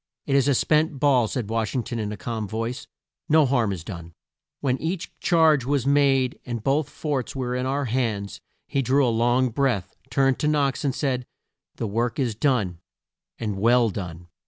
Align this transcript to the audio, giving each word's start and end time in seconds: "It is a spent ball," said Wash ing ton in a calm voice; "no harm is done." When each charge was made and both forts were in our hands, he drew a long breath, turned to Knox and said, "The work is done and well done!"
"It 0.25 0.35
is 0.35 0.47
a 0.47 0.55
spent 0.55 0.99
ball," 0.99 1.27
said 1.27 1.47
Wash 1.47 1.75
ing 1.75 1.83
ton 1.83 1.99
in 1.99 2.11
a 2.11 2.17
calm 2.17 2.47
voice; 2.47 2.87
"no 3.29 3.45
harm 3.45 3.71
is 3.71 3.83
done." 3.83 4.15
When 4.59 4.79
each 4.81 5.11
charge 5.19 5.63
was 5.63 5.85
made 5.85 6.39
and 6.43 6.63
both 6.63 6.89
forts 6.89 7.35
were 7.35 7.53
in 7.55 7.67
our 7.67 7.85
hands, 7.85 8.41
he 8.67 8.81
drew 8.81 9.05
a 9.05 9.09
long 9.13 9.49
breath, 9.49 9.95
turned 10.09 10.39
to 10.39 10.47
Knox 10.47 10.83
and 10.83 10.95
said, 10.95 11.27
"The 11.75 11.85
work 11.85 12.17
is 12.17 12.33
done 12.33 12.79
and 13.37 13.59
well 13.59 13.91
done!" 13.91 14.27